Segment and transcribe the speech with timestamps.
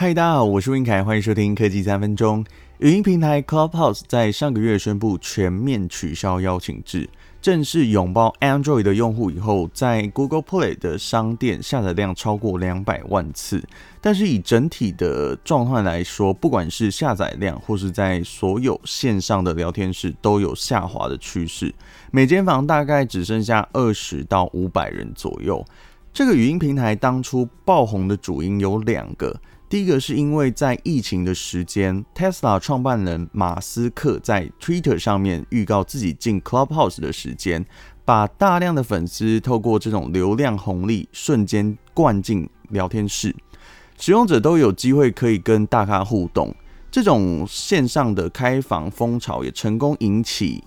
[0.00, 2.42] 嗨，大家好，我是温凯，欢迎收听科技三分钟。
[2.78, 7.06] 语音平台 Clubhouse 在上个月宣布全面取消邀请制，
[7.42, 13.62] 正式拥抱 Android 的用户以后，在 Google Play 的商店下载量超过两百万次。
[14.00, 21.74] 但是以整体的状况来说，不管是下载量或是在所有线上的聊天室，都有下滑的趋势。
[22.10, 25.62] 每间房大概只剩下二十到五百人左右。
[26.10, 29.38] 这个语音平台当初爆红的主因有两个。
[29.70, 37.64] 第一个是因为在疫情的时间，Tesla 创办人马斯克在 Twitter 上面预告自己进 Clubhouse 的时间，
[38.04, 43.32] 把大量的粉丝透过这种流量红利瞬间灌进聊天室，
[43.96, 46.52] 使用者都有机会可以跟大咖互动。
[46.90, 50.64] 这种线上的开房风潮也成功引起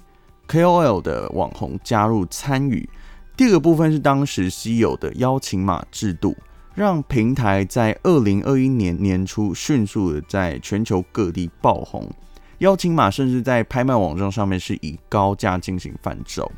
[0.48, 2.90] KOL 的网红加入参与。
[3.36, 6.34] 第二个部分是当时稀有的邀请码制度。
[6.76, 12.10] 让平台在二零二一年年初迅速的在全球各地爆红，
[12.58, 16.52] 邀请码甚至在拍卖网站上面是以高价进行贩售。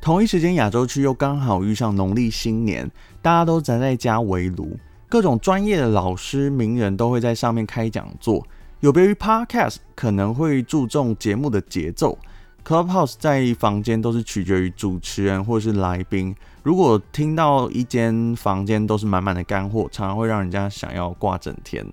[0.00, 8.46] 同一时间，亚洲区又刚好遇上农历新年，大家都宅在家围炉，各种专业的老师、名人都会在上面开讲座。
[8.80, 12.18] 有别于 Podcast，可能会注重节目的节奏。
[12.66, 16.34] Clubhouse 在房间都是取决于主持人或是来宾。
[16.64, 21.86] 如果听到一间房间都是满满的干货，常常会让人家想要挂整天。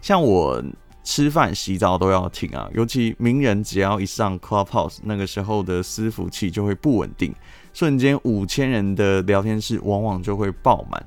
[0.00, 0.64] 像我
[1.02, 7.34] 吃饭、洗澡都要听啊，尤其名人只要一上 Clubhouse，那个时候的伺服器就会不稳定，
[7.74, 11.06] 瞬间五千人的聊天室往往就会爆满。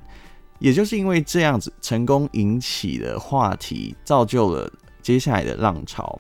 [0.60, 6.20] 也就是因为这样子，成功引起的话题，造就了接下来的浪潮。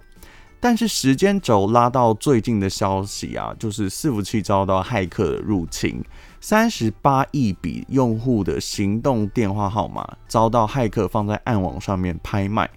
[0.59, 6.03] 但是时间轴拉到最近的消息啊，就是伺服器遭到骇客的入侵，
[6.39, 12.69] 三十八亿笔用户的行动电话号码遭到骇客放在暗网上面拍卖。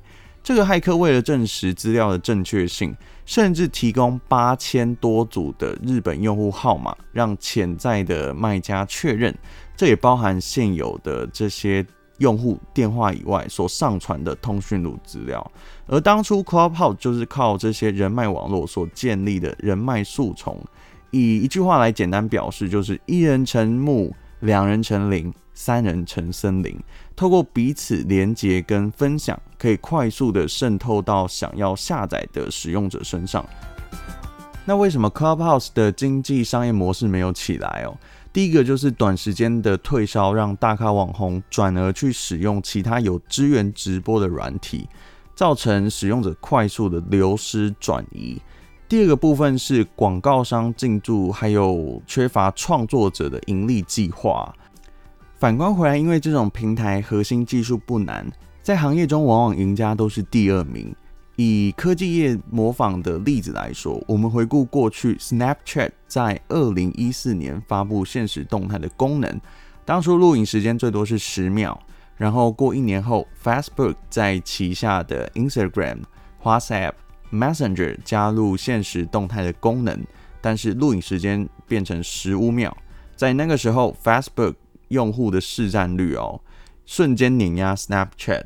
[0.43, 9.37] 这个骇客为了证实资料的正确性，甚至提供八千多组的日本用户号码，让潜在的卖家确认。
[9.77, 11.87] 这也包含现有的这些。
[12.21, 15.51] 用户电话以外所上传的通讯录资料，
[15.87, 20.63] 而当初 Clubhouse 就是靠这些人脉网络所建立的人脉树丛。
[21.11, 26.79] 以一句话来简单表示，就是一人成木，两人成林，三人成森林。
[27.17, 33.45] 透过彼此连接跟分享，可以快速的渗透到想要下载的使用者身上。
[34.65, 37.97] 那为什么 Clubhouse 的经济商业模式没有起来哦？
[38.33, 44.89] 第一个就是短时间的退烧，让大咖网红转而去使用其他有支援直播的软体，
[45.35, 48.41] 造成使用者快速的流失转移。
[48.91, 54.53] 第二个部分是广告商进驻，还有缺乏创作者的盈利计划。
[55.37, 58.29] 反观回来，因为这种平台核心技术不难，
[58.61, 60.93] 在行业中往往赢家都是第二名。
[61.37, 69.41] 以科技业模仿的例子来说，我们回顾过去，Snapchat 在二零一四年发布现实动态的功能，
[69.85, 71.81] 当初录影时间最多是十秒。
[72.17, 75.99] 然后过一年后，Facebook 在旗下的 Instagram、
[76.43, 76.95] WhatsApp、
[77.33, 79.99] Messenger 加入限时动态的功能，
[80.41, 82.77] 但是录影时间变成十五秒。
[83.17, 84.55] 在那个时候，Facebook
[84.89, 86.41] 用户的市占率哦，
[86.87, 88.45] 瞬间碾压 Snapchat。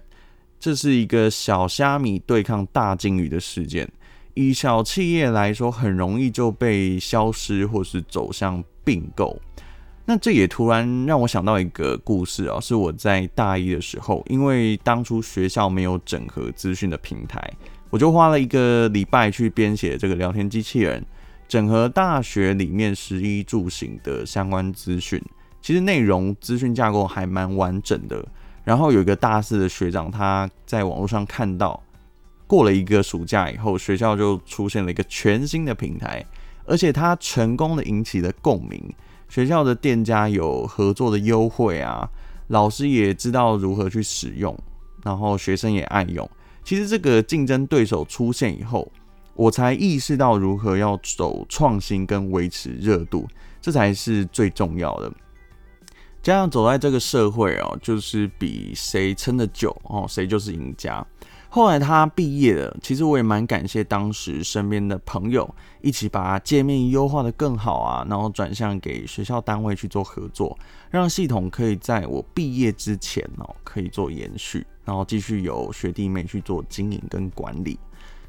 [0.59, 3.91] 这是一个小虾米对抗大鲸鱼的事件，
[4.33, 9.39] 以小企业来说，很容易就被消失或是走向并购。
[10.07, 17.41] 那这也突然让我想到一个故事啊，是我在大一的时候，因为当初学校没有整合资讯的平台，
[17.95, 21.07] 我就花了一个礼拜去编写这个聊天机器人，
[21.47, 25.23] 整合大学里面食衣住行的相关资讯。
[25.63, 28.27] 其实内容资讯架构还蛮完整的。
[28.65, 31.81] 然后有一个大四的学长，他在网络上看到，
[32.49, 36.27] 过了一个暑假以后，学校就出现了一个全新的平台，
[36.65, 38.93] 而且他成功的引起了共鸣。
[39.29, 42.11] 学校的店家有合作的优惠啊，
[42.49, 44.59] 老师也知道如何去使用，
[45.05, 46.29] 然后学生也爱用。
[46.65, 48.91] 其实这个竞争对手出现以后，
[49.35, 53.29] 我才意识到如何要走创新跟维持热度，
[53.61, 55.13] 这才是最重要的。
[56.23, 61.07] 这样走在这个社会哦，就是比谁撑得久哦，谁就是赢家。
[61.51, 70.59] 后来他毕业了，其实我也蛮感谢当时身边的朋友一起把界面优化得更好啊，然后转向给学校单位去做合作，
[70.95, 77.77] 让系统可以在我毕业之前哦可以做延续，然后继续由学弟妹去做经营跟管理。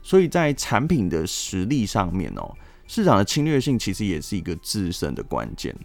[0.01, 2.51] 所以在产品的实力上面哦，
[2.87, 5.75] 市场的侵略性其实也是一个制胜的关键。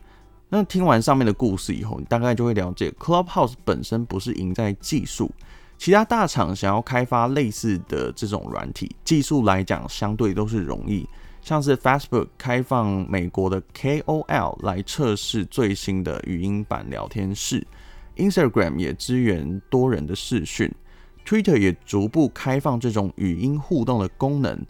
[0.49, 5.31] 那听完上面的故事以后，你大概就会了解，Clubhouse 本身不是赢在技术，
[5.81, 11.09] 其他大厂想要开发类似的这种软体，技术来讲相对都是容易。
[11.41, 17.67] 像是 Facebook 开放美国的 KOL 来测试最新的语音版聊天室
[18.17, 20.71] ，Instagram 也支援多人的视讯
[21.25, 24.63] ，Twitter 也逐步开放这种语音互动的功能。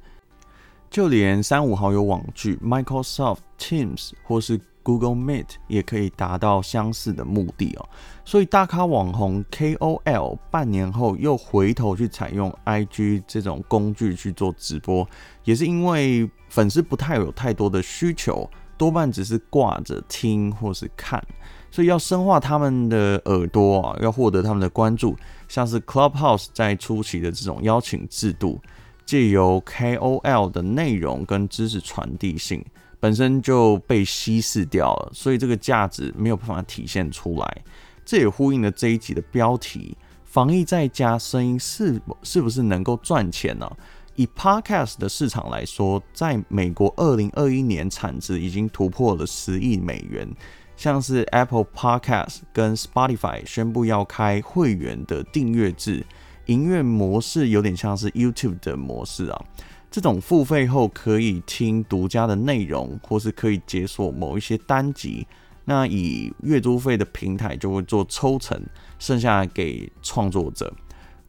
[0.89, 7.89] 就连三五好友网剧 Microsoft Teams 或是 Google Meet 也可以达到相似的目的哦。
[8.25, 15.09] 所以大咖网红 KOL 半年后又回头去采用 IG 这种工具去做直播，
[15.45, 21.23] 也是因为粉丝不太有太多的需求，多半只是挂着听或是看，
[21.71, 25.17] 所以要深化他们的耳朵啊，要获得他们的关注，
[25.49, 28.61] 像是 Clubhouse 在初期的这种邀请制度。
[29.07, 32.65] 借由 KOL 的内容跟知识传递性
[33.01, 37.65] 本身就被稀释掉了，所以这个价值没有办法体现出来。
[38.05, 43.71] 这也呼应了这一集的标题：防疫在家，声音是是不是能够赚钱呢？
[44.17, 50.29] 以 Podcast 的市场来说，在美国2021年产值已经突破了十亿美元，
[50.77, 56.05] 像是 Apple Podcast 跟 Spotify 宣布要开会员的订阅制。
[56.47, 59.45] 营运模式有点像是 YouTube 的模式啊，
[59.91, 65.27] 这种付费后可以听独家的内容，或是可以解锁某一些单集。
[65.65, 68.61] 那以月租费的平台就会做抽成，
[68.99, 70.73] 剩下给创作者。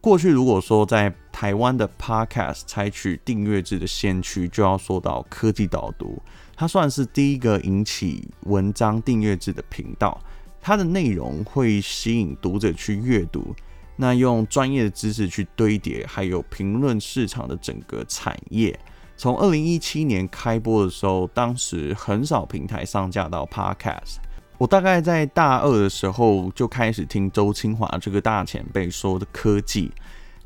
[0.00, 6.20] 过去如果说在台湾的 Podcast 采取订阅制的先驱，就要说到科技导读，
[6.56, 10.20] 它算是第一个引起文章订阅制的频道，
[10.60, 13.54] 它的内容会吸引读者去阅读。
[13.96, 18.78] 那用专业的知识去堆叠，还有评论市场的整个产业。
[19.16, 24.16] 从二零一七年开播的时候，当时很少平台上架到 Podcast。
[24.58, 29.90] 我大概在大二的时候就开始听周清华这个大前辈说的科技。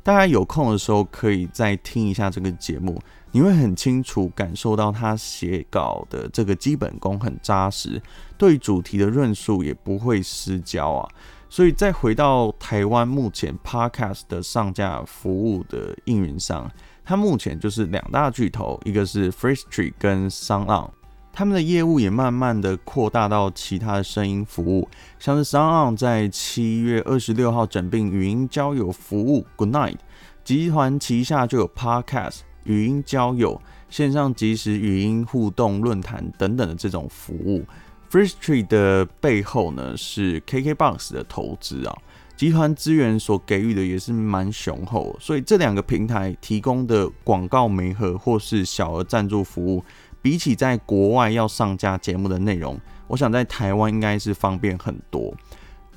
[0.03, 2.99] 大家有空的时候可以再听一下这个节目，
[3.31, 8.01] 你会很清楚感受到他写稿的这个基本功很扎实，
[8.37, 11.09] 对主题的论述也不会失焦啊。
[11.49, 16.69] 所以再回到台湾目前 Podcast 的上架服务的应用上，
[17.05, 20.89] 它目前就是两大巨头，一个是 Firstory 跟 SoundOn，
[21.31, 24.89] 他们的业务也慢慢的扩大到其他的声音服务，
[25.19, 29.97] 像是 SoundOn 在七月二十六号整并语音交友服务 Goodnight
[30.43, 37.63] 集团旗下就有 Podcast 语音交友、线上即时语音互动论坛等等的这种服务。
[38.09, 41.97] Firstory 的背后呢是 KKBOX 的投资啊，
[42.37, 49.83] 集团资源所给予的也是蛮雄厚，所以这两个平台提供的广告媒合或是小额赞助服务，
[50.21, 55.35] 比起在国外要上架节目的内容，我想在台湾应该是方便很多。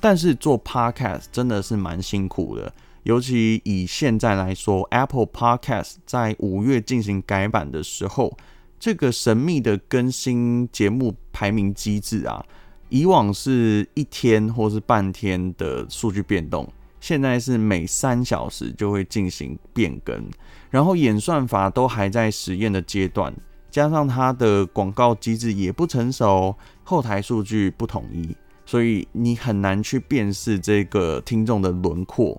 [0.01, 2.73] 但是做 Podcast 真的是蛮辛苦的，
[3.03, 8.37] 尤其以现在来说，Apple Podcast 在五月进行改版的时候。
[8.81, 12.43] 这个神秘的更新节目排名机制啊，
[12.89, 16.67] 以往是一天或是半天的数据变动，
[16.99, 20.27] 现在是每三小时就会进行变更，
[20.71, 23.31] 然后演算法都还在实验的阶段，
[23.69, 28.35] 加上它的广告机制也不成熟，后台数据不统一，
[28.65, 32.35] 所以你很难去辨识这个听众的轮廓。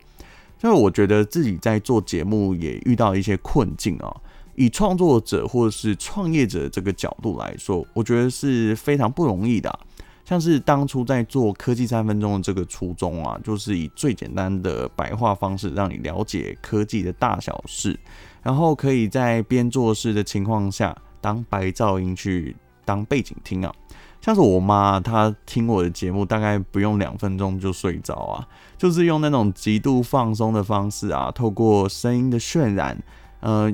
[0.59, 4.13] 所以我觉得自己在做节目也遇到一些困境啊。
[4.55, 9.79] 以创作者或者是创业者这个角度来说，我觉得是非常不容易的。
[10.25, 17.99] 像是当初在做科技三分钟的这个初衷啊，就是以最简单的白话方式让你了解科技的大小事，
[18.41, 23.75] 然后可以在边做事的情况下当白噪音去当背景听啊。
[24.21, 28.47] 像是我妈，她听我的节目大概不用两分钟就睡着啊，
[28.79, 32.97] 就是用那种极度放松的方式啊，透过声音的渲染，
[33.41, 33.73] 呃。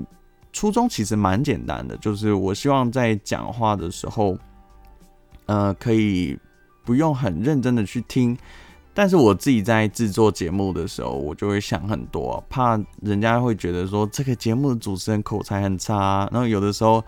[0.53, 4.37] 初衷其实蛮简单的，就是我希望在讲话的时候，
[5.47, 6.37] 呃，可以
[6.85, 8.37] 不用很认真的去听，
[8.95, 17.05] 但是我自己在制作节目的时候，我就会想很多，怕人家会觉得说这个节目的主持人口才很差，然后有的时候，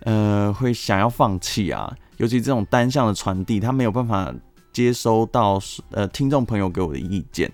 [0.00, 4.34] 呃，会想要放弃啊，尤其这种单向的传递，他没有办法
[4.72, 5.60] 接收到
[5.92, 7.50] 呃听众朋友给我的意见，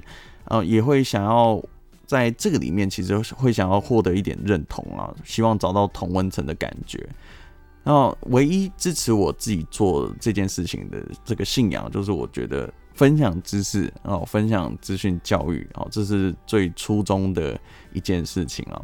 [0.47, 1.63] 呃，也会想要。
[2.07, 7.05] 在这个里面，其实会想要获得一点认同啊，希望找到同温层的感觉。
[7.83, 17.57] 然后，唯一支持我自己做这件事情的这个信仰，就是我觉得分享知识，然后分享资讯教育，哦，这是最初衷的
[17.93, 18.83] 一件事情啊。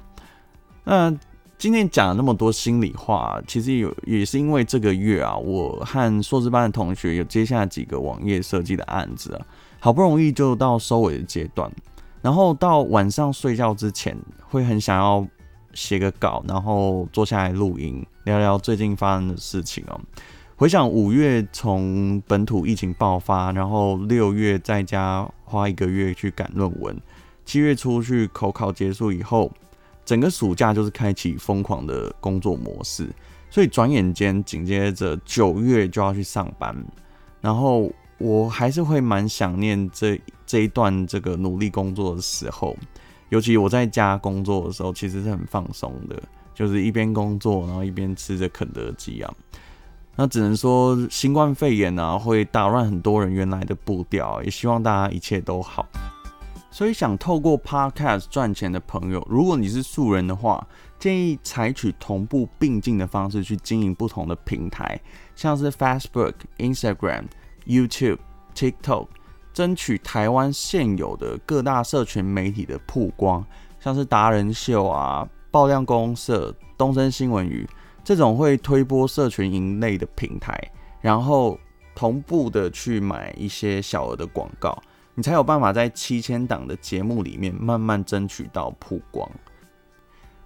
[0.84, 1.16] 那
[1.58, 9.46] 今天讲了那么多心里话，其实有也是因为这个月啊，我和硕士班的同学有接下几个网页设计的案子啊，
[9.80, 11.68] 好不容易就到收尾的阶段。
[12.22, 14.16] 然后到晚上睡觉之前，
[14.48, 15.26] 会很想要
[15.74, 20.00] 写个稿，然后坐下来录音，聊聊最近发生的事情哦。
[20.54, 26.96] 回想五月从本土疫情爆发，然后六月在家花一个月去赶论文，
[27.44, 29.50] 七月初去口考结束以后，
[30.04, 33.08] 整个暑假就是开启疯狂的工作模式，
[33.50, 36.72] 所以转眼间紧接着九月就要去上班，
[37.40, 37.90] 然后
[38.22, 42.76] 我还是会蛮想念这这一段这个努力工作的时候，
[43.30, 46.22] 尤其我在家工作的时候，其实是很放松的，
[46.54, 49.34] 就是一边工作，然后一边吃着肯德基啊。
[50.14, 55.84] 那只能说新冠肺炎、啊、会打乱很多人原来的步调，也希望大家一切都好。
[56.70, 60.66] 所以想透过 Podcast 赚钱的朋友，如果你是素人的话，
[60.98, 65.00] 建议采取同步并进的方式去经营不同的平台，
[65.34, 67.24] 像是 Facebook、Instagram、
[67.66, 68.18] YouTube、
[68.54, 69.08] TikTok，
[69.52, 73.44] 争取台湾现有的各大社群媒体的曝光，
[73.80, 77.68] 像是达人秀啊、爆料公社、东森新闻语。
[78.04, 80.60] 这种会推播社群营类的平台，
[81.00, 81.56] 然后
[81.94, 84.76] 同步的去买一些小额的广告，
[85.14, 89.30] 你才有办法在七千档的节目里面慢慢争取到曝光。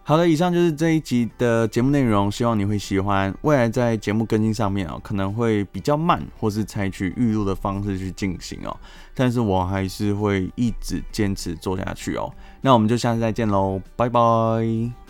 [0.09, 3.35] 好的，以上就是这一集的节目内容，希望你会喜欢。
[3.43, 8.77] 未来在节目更新上面啊，可能会比较慢，或是采取预录的方式去进行哦，
[9.17, 12.33] 但是我还是会一直坚持做下去哦。
[12.61, 15.06] 那我们就下次再见喽，拜拜。